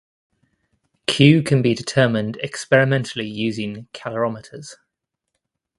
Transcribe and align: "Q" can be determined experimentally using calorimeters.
"Q" 1.05 1.43
can 1.43 1.61
be 1.61 1.75
determined 1.75 2.37
experimentally 2.37 3.27
using 3.27 3.87
calorimeters. 3.93 4.77